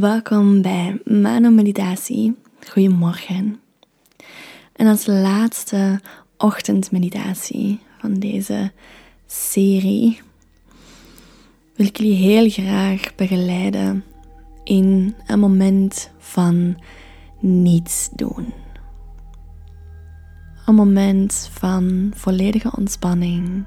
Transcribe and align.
Welkom 0.00 0.62
bij 0.62 1.00
Mano 1.04 1.50
Meditatie. 1.50 2.36
Goedemorgen. 2.68 3.60
En 4.72 4.86
als 4.86 5.06
laatste 5.06 6.00
ochtendmeditatie 6.36 7.80
van 7.98 8.14
deze 8.14 8.72
serie 9.26 10.20
wil 11.76 11.86
ik 11.86 11.96
jullie 11.96 12.14
heel 12.14 12.50
graag 12.50 13.14
begeleiden 13.14 14.04
in 14.64 15.14
een 15.26 15.38
moment 15.38 16.10
van 16.18 16.82
niets 17.40 18.08
doen. 18.12 18.52
Een 20.66 20.74
moment 20.74 21.50
van 21.52 22.12
volledige 22.14 22.72
ontspanning. 22.76 23.64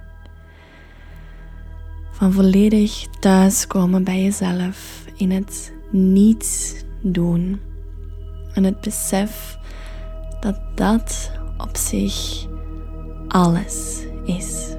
Van 2.12 2.34
volledig 2.34 3.06
thuiskomen 3.20 4.04
bij 4.04 4.24
jezelf 4.24 5.06
in 5.16 5.32
het 5.32 5.76
niets 5.92 6.76
doen. 7.02 7.60
En 8.54 8.64
het 8.64 8.82
besef 8.82 9.58
dat 10.40 10.60
dat 10.76 11.32
op 11.58 11.78
zich 11.78 12.46
alles 13.28 14.06
is. 14.26 14.76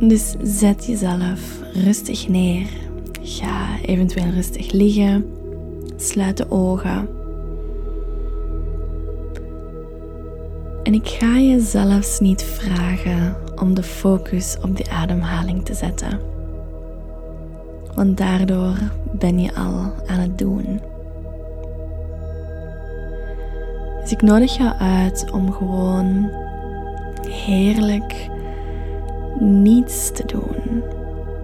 Dus 0.00 0.34
zet 0.42 0.86
jezelf 0.86 1.60
rustig 1.72 2.28
neer. 2.28 2.66
Ga 3.22 3.80
eventueel 3.82 4.30
rustig 4.30 4.72
liggen. 4.72 5.26
Sluit 5.96 6.36
de 6.36 6.50
ogen. 6.50 7.08
En 10.82 10.94
ik 10.94 11.08
ga 11.08 11.36
je 11.36 11.60
zelfs 11.60 12.20
niet 12.20 12.42
vragen 12.42 13.36
om 13.56 13.74
de 13.74 13.82
focus 13.82 14.56
op 14.62 14.76
de 14.76 14.90
ademhaling 14.90 15.64
te 15.64 15.74
zetten. 15.74 16.31
Want 17.94 18.16
daardoor 18.16 18.74
ben 19.12 19.40
je 19.40 19.54
al 19.54 19.92
aan 20.06 20.20
het 20.20 20.38
doen. 20.38 20.80
Dus 24.00 24.12
ik 24.12 24.22
nodig 24.22 24.56
jou 24.56 24.72
uit 24.78 25.30
om 25.32 25.52
gewoon 25.52 26.30
heerlijk 27.28 28.30
niets 29.38 30.12
te 30.12 30.26
doen. 30.26 30.82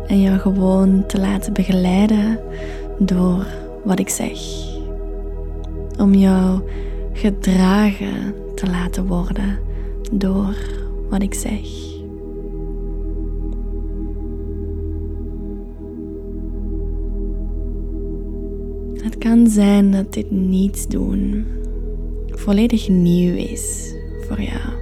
En 0.06 0.20
jou 0.20 0.39
gewoon 0.39 1.06
te 1.06 1.19
laten 1.19 1.53
begeleiden 1.53 2.39
door 2.98 3.47
wat 3.84 3.98
ik 3.98 4.08
zeg. 4.08 4.39
Om 5.98 6.14
jou 6.14 6.61
gedragen 7.12 8.34
te 8.55 8.70
laten 8.70 9.06
worden 9.06 9.58
door 10.12 10.55
wat 11.11 11.23
ik 11.23 11.34
zeg. 11.34 11.98
Het 19.09 19.19
kan 19.19 19.47
zijn 19.47 19.91
dat 19.91 20.12
dit 20.12 20.31
niets 20.31 20.87
doen 20.87 21.47
volledig 22.27 22.89
nieuw 22.89 23.34
is 23.34 23.95
voor 24.20 24.41
jou. 24.41 24.73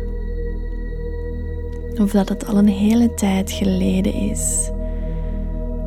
Of 2.01 2.11
dat 2.11 2.29
het 2.29 2.47
al 2.47 2.57
een 2.57 2.69
hele 2.69 3.15
tijd 3.15 3.51
geleden 3.53 4.15
is 4.15 4.71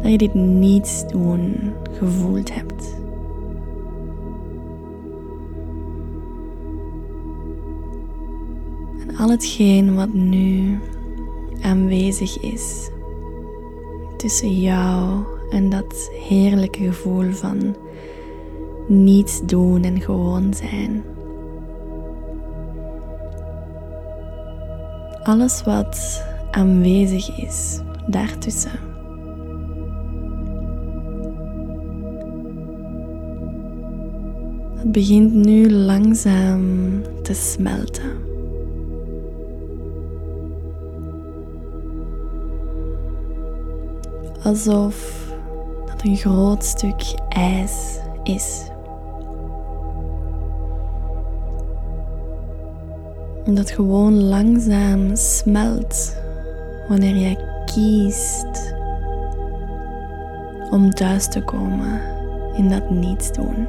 dat 0.02 0.12
je 0.12 0.18
dit 0.18 0.34
niets 0.34 1.08
doen 1.08 1.56
gevoeld 1.92 2.54
hebt. 2.54 2.96
En 9.00 9.16
al 9.18 9.30
hetgeen 9.30 9.96
wat 9.96 10.14
nu 10.14 10.80
aanwezig 11.62 12.40
is 12.42 12.90
tussen 14.18 14.62
jou 14.62 15.24
en 15.50 15.70
dat 15.70 16.12
heerlijke 16.28 16.84
gevoel 16.84 17.32
van 17.32 17.76
niets 18.90 19.42
doen 19.46 19.84
en 19.84 20.02
gewoon 20.02 20.54
zijn. 20.54 21.04
Alles 25.24 25.64
wat 25.64 26.24
aanwezig 26.52 27.38
is 27.38 27.80
daartussen. 28.08 28.80
Het 34.76 34.92
begint 34.92 35.34
nu 35.34 35.72
langzaam 35.72 37.02
te 37.22 37.34
smelten. 37.34 38.28
Alsof 44.44 45.28
dat 45.86 46.04
een 46.04 46.18
groot 46.18 46.64
stuk 46.64 47.02
ijs 47.30 48.00
is. 48.24 48.70
Dat 53.54 53.72
gewoon 53.72 54.24
langzaam 54.24 55.16
smelt 55.16 56.16
wanneer 56.88 57.16
jij 57.16 57.38
kiest 57.66 58.74
om 60.72 60.94
thuis 60.94 61.30
te 61.30 61.44
komen 61.44 62.02
in 62.58 62.70
dat 62.70 62.90
niets 62.90 63.32
doen. 63.32 63.68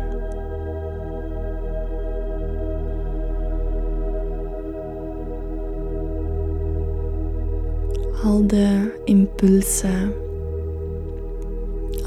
Al 8.24 8.46
de 8.46 9.00
impulsen, 9.04 10.12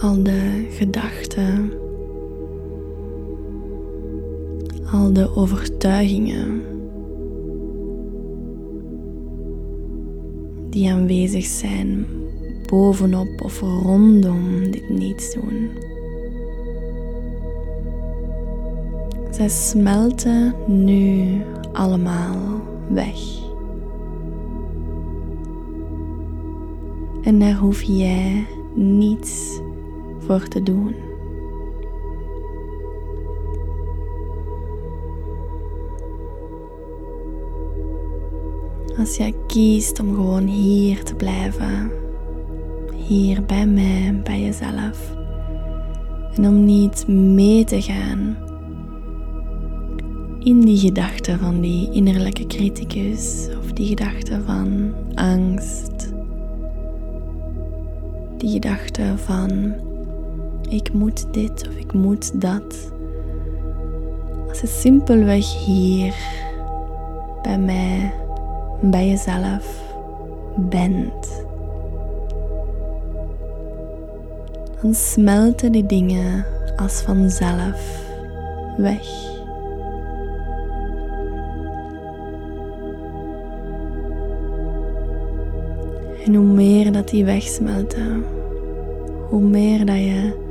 al 0.02 0.24
de 0.24 0.68
gedachten, 0.70 1.72
al 4.92 5.14
de 5.14 5.36
overtuigingen 5.36 6.73
die 10.74 10.92
aanwezig 10.92 11.46
zijn 11.46 12.06
bovenop 12.66 13.42
of 13.42 13.60
rondom 13.60 14.72
dit 14.72 14.90
niets 14.90 15.34
doen. 15.34 15.70
Zij 19.32 19.50
smelten 19.50 20.56
nu 20.68 21.42
allemaal 21.74 22.62
weg. 22.90 23.42
En 27.24 27.40
daar 27.40 27.56
hoef 27.56 27.82
jij 27.82 28.46
niets 28.76 29.60
voor 30.20 30.48
te 30.48 30.64
doen. 30.64 30.96
Als 38.98 39.18
jij 39.18 39.34
kiest 39.48 40.00
om 40.00 40.16
gewoon 40.16 40.48
hier 40.48 41.04
te 41.04 41.16
blijven, 41.16 41.92
hier 43.08 43.46
bij 43.46 43.66
mij, 43.66 44.22
bij 44.24 44.42
jezelf, 44.42 45.16
en 46.36 46.48
om 46.48 46.66
niet 46.66 47.08
mee 47.08 47.64
te 47.64 47.82
gaan 47.82 48.38
in 50.40 50.62
die 50.62 50.78
gedachten 50.78 51.40
van 51.40 51.62
die 51.62 51.92
innerlijke 51.92 52.48
criticus 52.48 53.48
of 53.60 53.72
die 53.72 53.88
gedachten 53.88 54.46
van 54.46 54.94
angst, 55.16 56.14
die 58.38 58.52
gedachten 58.52 59.20
van 59.20 59.74
ik 60.70 60.94
moet 60.94 61.34
dit 61.34 61.68
of 61.68 61.76
ik 61.76 61.94
moet 61.94 62.42
dat. 62.42 62.92
Als 64.50 64.62
je 64.62 64.68
simpelweg 64.68 65.66
hier 65.66 66.14
bij 67.42 67.60
mij 67.60 68.14
bij 68.92 69.08
jezelf 69.08 69.82
bent, 70.56 71.46
dan 74.82 74.94
smelten 74.94 75.72
die 75.72 75.86
dingen 75.86 76.46
als 76.76 77.02
vanzelf 77.02 78.06
weg. 78.78 79.32
En 86.26 86.36
hoe 86.36 86.46
meer 86.46 86.92
dat 86.92 87.10
die 87.10 87.26
wegsmelten, 87.26 88.26
hoe 89.30 89.42
meer 89.42 89.86
dat 89.86 89.98
je 89.98 90.42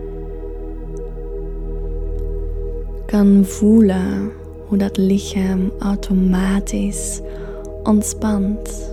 kan 3.06 3.44
voelen 3.44 4.32
hoe 4.72 4.78
dat 4.78 4.96
lichaam 4.96 5.72
automatisch 5.78 7.20
ontspant. 7.82 8.90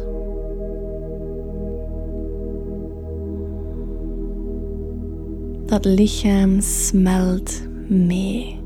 Dat 5.66 5.86
lichaam 5.86 6.62
smelt 6.62 7.62
mee. 7.88 8.60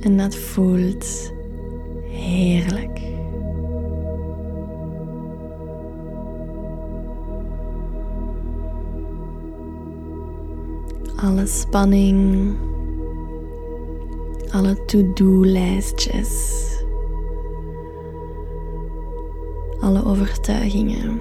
En 0.00 0.16
dat 0.16 0.36
voelt 0.36 1.32
heerlijk. 2.04 3.00
Alle 11.16 11.46
spanning, 11.46 12.56
alle 14.52 14.84
to-do-lijstjes, 14.84 16.64
alle 19.80 20.04
overtuigingen, 20.04 21.20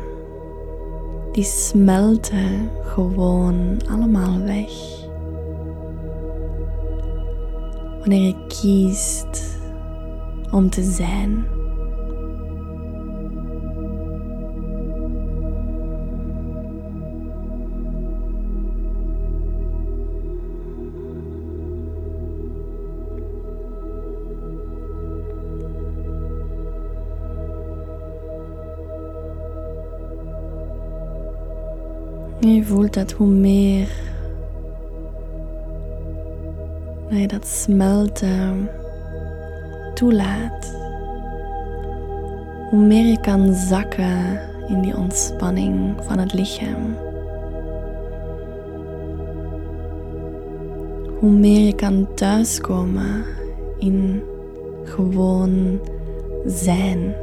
die 1.31 1.43
smelten 1.43 2.71
gewoon 2.81 3.81
allemaal 3.89 4.39
weg. 4.39 4.71
Wanneer 7.99 8.27
je 8.27 8.45
kiest 8.47 9.57
om 10.51 10.69
te 10.69 10.83
zijn. 10.83 11.58
Je 32.39 32.63
voelt 32.63 32.93
dat 32.93 33.11
hoe 33.11 33.27
meer 33.27 33.87
je 37.09 37.27
dat 37.27 37.47
smelten 37.47 38.69
toelaat, 39.93 40.75
hoe 42.69 42.79
meer 42.79 43.05
je 43.05 43.19
kan 43.19 43.53
zakken 43.53 44.41
in 44.67 44.81
die 44.81 44.97
ontspanning 44.97 45.95
van 46.01 46.19
het 46.19 46.33
lichaam. 46.33 46.95
Hoe 51.19 51.31
meer 51.31 51.65
je 51.65 51.75
kan 51.75 52.07
thuiskomen 52.13 53.25
in 53.77 54.21
gewoon 54.83 55.79
zijn. 56.45 57.13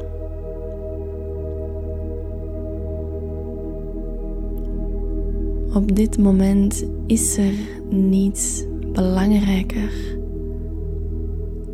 Op 5.76 5.96
dit 5.96 6.18
moment 6.18 6.84
is 7.06 7.36
er 7.36 7.52
niets 7.90 8.64
belangrijker 8.92 9.92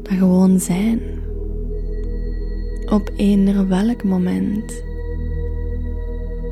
dan 0.03 0.17
gewoon 0.19 0.61
zijn. 0.61 1.01
Op 2.91 3.11
eender 3.17 3.69
welk 3.69 4.05
moment 4.05 4.85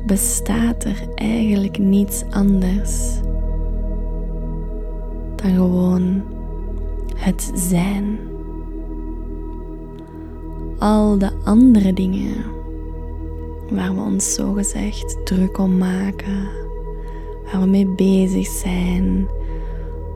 bestaat 0.05 0.83
er 0.83 1.07
eigenlijk 1.15 1.77
niets 1.77 2.23
anders 2.29 3.19
dan 5.35 5.53
gewoon 5.53 6.23
het 7.15 7.51
zijn. 7.55 8.19
Al 10.79 11.17
de 11.17 11.31
andere 11.43 11.93
dingen 11.93 12.43
waar 13.69 13.95
we 13.95 14.01
ons 14.01 14.33
zogezegd 14.33 15.25
druk 15.25 15.57
om 15.57 15.77
maken 15.77 16.61
waar 17.51 17.61
we 17.61 17.67
mee 17.67 17.87
bezig 17.87 18.47
zijn, 18.47 19.27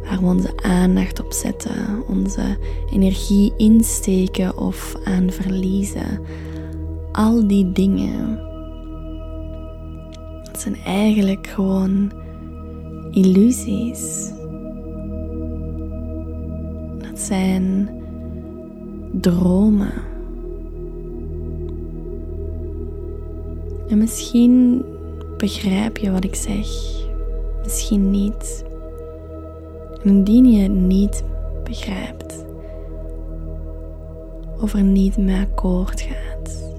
waar 0.03 0.19
we 0.19 0.25
onze 0.25 0.53
aandacht 0.61 1.23
op 1.23 1.33
zetten, 1.33 2.03
onze 2.07 2.57
energie 2.91 3.53
insteken 3.57 4.57
of 4.57 4.95
aan 5.03 5.31
verliezen. 5.31 6.19
Al 7.11 7.47
die 7.47 7.71
dingen 7.71 8.43
dat 10.55 10.63
zijn 10.63 10.77
eigenlijk 10.85 11.47
gewoon 11.47 12.11
illusies. 13.11 14.31
Dat 16.97 17.19
zijn 17.19 17.89
dromen. 19.11 19.93
En 23.89 23.97
misschien 23.97 24.85
begrijp 25.37 25.97
je 25.97 26.11
wat 26.11 26.23
ik 26.23 26.35
zeg 26.35 26.67
misschien 27.65 28.11
niet. 28.11 28.63
indien 30.03 30.51
je 30.51 30.61
het 30.61 30.71
niet 30.71 31.23
begrijpt 31.63 32.45
of 34.61 34.73
er 34.73 34.83
niet 34.83 35.17
mee 35.17 35.41
akkoord 35.41 36.01
gaat, 36.01 36.73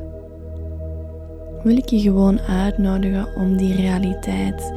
wil 1.62 1.76
ik 1.76 1.88
je 1.88 2.00
gewoon 2.00 2.40
uitnodigen 2.40 3.34
om 3.36 3.56
die 3.56 3.74
realiteit 3.74 4.72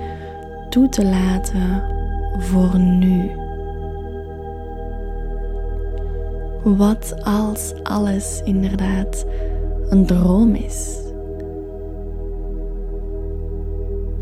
toe 0.70 0.90
te 0.90 1.06
laten 1.06 1.84
voor 2.40 2.80
nu. 2.80 3.32
Wat 6.64 7.16
als 7.24 7.74
alles 7.84 8.42
inderdaad 8.44 9.26
een 9.90 10.06
droom 10.06 10.56
is? 10.56 11.09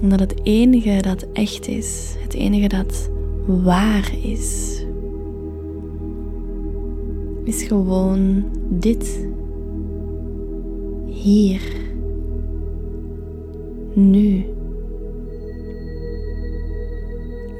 Omdat 0.01 0.19
het 0.19 0.39
enige 0.43 1.01
dat 1.01 1.27
echt 1.33 1.67
is, 1.67 2.15
het 2.19 2.33
enige 2.33 2.67
dat 2.67 3.09
waar 3.45 4.13
is, 4.23 4.77
is 7.43 7.63
gewoon 7.63 8.43
dit. 8.69 9.27
Hier. 11.05 11.61
Nu. 13.93 14.45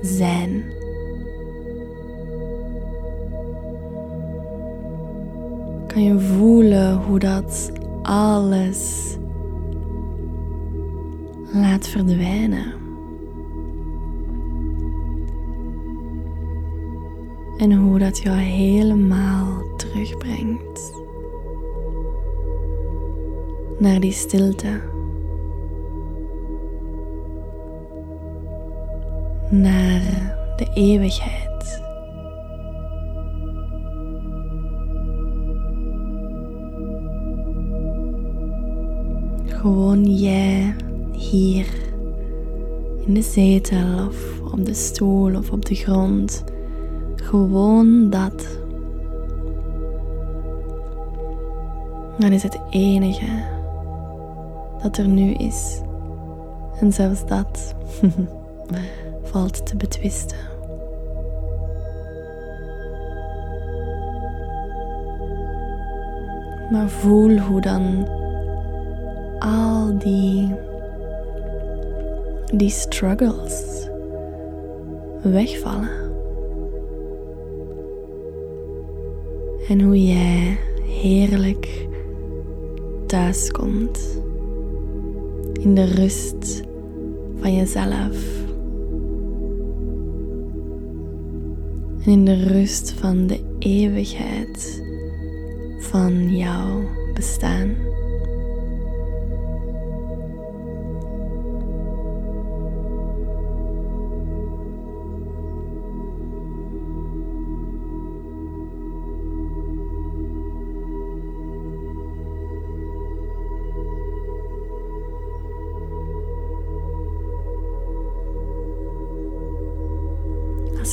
Zijn. 0.02 0.64
Kan 5.88 6.04
je 6.04 6.20
voelen 6.20 6.96
hoe 6.96 7.20
dat 7.20 7.72
alles 8.02 9.16
laat 11.60 11.88
verdwijnen. 11.88 12.74
En 17.58 17.74
hoe 17.74 18.00
dat 18.00 18.18
jou 18.18 18.38
helemaal 18.38 19.76
terugbrengt 19.78 20.94
naar 23.80 24.00
die 24.00 24.12
stilte. 24.12 24.82
Naar 29.50 30.02
de 30.56 30.68
eeuwigheid. 30.74 31.82
Gewoon 39.46 40.04
jij 40.04 40.76
hier 41.18 41.66
in 43.06 43.14
de 43.14 43.22
zetel 43.22 44.08
of 44.08 44.42
op 44.52 44.66
de 44.66 44.74
stoel 44.74 45.36
of 45.36 45.52
op 45.52 45.66
de 45.66 45.76
grond. 45.76 46.44
Gewoon 47.16 48.10
dat. 48.10 48.60
Dat 52.18 52.32
is 52.32 52.44
het 52.44 52.60
enige 52.70 53.46
dat 54.82 54.98
er 54.98 55.08
nu 55.08 55.34
is. 55.34 55.82
En 56.80 56.94
zelfs 56.94 57.26
dat 57.26 57.76
valt 59.32 59.66
te 59.66 59.76
betwisten. 59.76 60.38
Maar 66.72 66.90
voel 66.90 67.38
hoe 67.38 67.62
dan 67.62 68.08
al 69.40 69.98
die 69.98 70.67
die 72.54 72.70
struggles 72.70 73.88
wegvallen. 75.22 75.90
En 79.68 79.82
hoe 79.82 80.06
jij 80.06 80.58
heerlijk 80.84 81.88
thuiskomt 83.06 84.22
in 85.54 85.76
de 85.76 85.86
rust 85.86 86.62
van 87.40 87.56
jezelf. 87.56 88.36
En 92.06 92.12
in 92.12 92.26
de 92.26 92.44
rust 92.44 92.92
van 92.92 93.28
de 93.28 93.40
eeuwigheid 93.60 94.84
van 95.80 96.38
jouw 96.38 96.82
bestaan. 97.14 97.87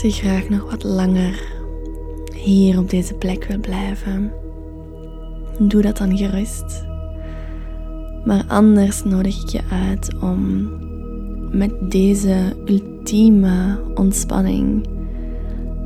Je 0.05 0.11
graag 0.11 0.49
nog 0.49 0.71
wat 0.71 0.83
langer 0.83 1.43
hier 2.33 2.79
op 2.79 2.91
deze 2.91 3.15
plek 3.15 3.45
wil 3.45 3.59
blijven, 3.59 4.33
doe 5.59 5.83
dat 5.83 5.97
dan 5.97 6.17
gerust. 6.17 6.85
Maar 8.25 8.45
anders 8.49 9.05
nodig 9.05 9.43
ik 9.43 9.49
je 9.49 9.61
uit 9.71 10.09
om 10.21 10.69
met 11.51 11.91
deze 11.91 12.57
ultieme 12.67 13.79
ontspanning 13.95 14.87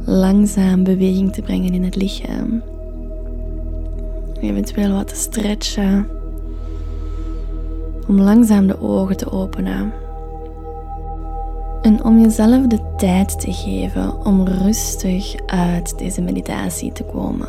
langzaam 0.04 0.84
beweging 0.84 1.32
te 1.32 1.42
brengen 1.42 1.72
in 1.72 1.84
het 1.84 1.96
lichaam. 1.96 2.62
Eventueel 4.40 4.92
wat 4.92 5.08
te 5.08 5.14
stretchen. 5.14 6.08
Om 8.08 8.20
langzaam 8.20 8.66
de 8.66 8.80
ogen 8.80 9.16
te 9.16 9.32
openen. 9.32 9.92
En 11.82 12.04
om 12.04 12.20
jezelf 12.20 12.66
de 12.66 12.78
tijd 12.96 13.40
te 13.40 13.52
geven 13.52 14.24
om 14.26 14.46
rustig 14.46 15.34
uit 15.46 15.98
deze 15.98 16.22
meditatie 16.22 16.92
te 16.92 17.04
komen. 17.04 17.48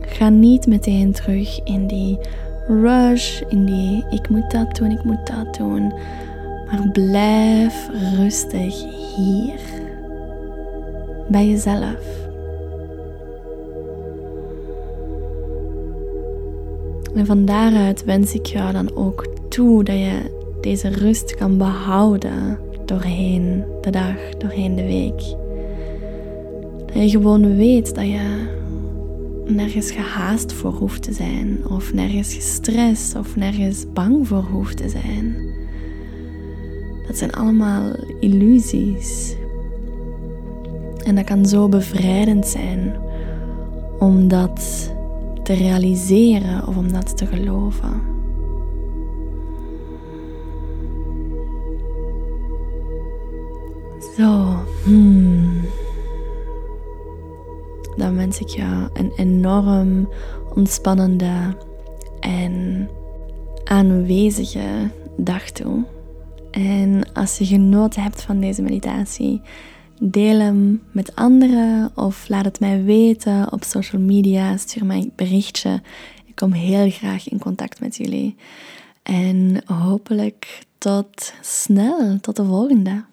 Ga 0.00 0.28
niet 0.28 0.66
meteen 0.66 1.12
terug 1.12 1.60
in 1.64 1.86
die 1.86 2.18
rush, 2.66 3.40
in 3.48 3.64
die 3.64 4.04
ik 4.10 4.28
moet 4.28 4.50
dat 4.50 4.76
doen, 4.76 4.90
ik 4.90 5.04
moet 5.04 5.26
dat 5.26 5.54
doen. 5.54 5.92
Maar 6.66 6.88
blijf 6.92 7.88
rustig 8.16 8.84
hier. 9.16 9.60
Bij 11.28 11.48
jezelf. 11.48 12.20
En 17.14 17.26
van 17.26 17.44
daaruit 17.44 18.04
wens 18.04 18.34
ik 18.34 18.46
jou 18.46 18.72
dan 18.72 18.96
ook 18.96 19.26
toe 19.48 19.84
dat 19.84 19.96
je 19.96 20.40
deze 20.60 20.88
rust 20.88 21.34
kan 21.34 21.58
behouden 21.58 22.61
doorheen 22.92 23.64
de 23.80 23.90
dag, 23.90 24.34
doorheen 24.38 24.74
de 24.74 24.82
week. 24.82 25.20
Dat 26.94 27.10
je 27.10 27.10
gewoon 27.10 27.56
weet 27.56 27.94
dat 27.94 28.04
je 28.04 28.48
nergens 29.46 29.90
gehaast 29.90 30.52
voor 30.52 30.72
hoeft 30.72 31.02
te 31.02 31.12
zijn, 31.12 31.58
of 31.68 31.92
nergens 31.92 32.34
gestrest, 32.34 33.16
of 33.16 33.36
nergens 33.36 33.84
bang 33.92 34.28
voor 34.28 34.42
hoeft 34.42 34.76
te 34.76 34.88
zijn. 34.88 35.36
Dat 37.06 37.18
zijn 37.18 37.32
allemaal 37.32 37.92
illusies. 38.20 39.36
En 41.04 41.14
dat 41.14 41.24
kan 41.24 41.46
zo 41.46 41.68
bevrijdend 41.68 42.46
zijn 42.46 42.94
om 43.98 44.28
dat 44.28 44.90
te 45.42 45.52
realiseren 45.52 46.66
of 46.66 46.76
om 46.76 46.92
dat 46.92 47.16
te 47.16 47.26
geloven. 47.26 48.11
Zo, 54.16 54.56
hmm. 54.84 55.60
Dan 57.96 58.16
wens 58.16 58.38
ik 58.38 58.48
jou 58.48 58.88
een 58.92 59.12
enorm 59.16 60.08
ontspannende 60.54 61.56
en 62.20 62.88
aanwezige 63.64 64.90
dag 65.16 65.50
toe. 65.50 65.84
En 66.50 67.12
als 67.12 67.38
je 67.38 67.46
genoten 67.46 68.02
hebt 68.02 68.22
van 68.22 68.40
deze 68.40 68.62
meditatie, 68.62 69.40
Deel 70.04 70.38
hem 70.38 70.82
met 70.90 71.14
anderen 71.14 71.92
of 71.94 72.28
laat 72.28 72.44
het 72.44 72.60
mij 72.60 72.82
weten 72.82 73.52
op 73.52 73.64
social 73.64 74.02
media. 74.02 74.56
Stuur 74.56 74.84
mij 74.84 74.96
een 74.96 75.12
berichtje. 75.16 75.82
Ik 76.24 76.34
kom 76.34 76.52
heel 76.52 76.90
graag 76.90 77.28
in 77.28 77.38
contact 77.38 77.80
met 77.80 77.96
jullie. 77.96 78.36
En 79.02 79.62
hopelijk 79.66 80.66
tot 80.78 81.32
snel, 81.40 82.20
tot 82.20 82.36
de 82.36 82.44
volgende. 82.44 83.04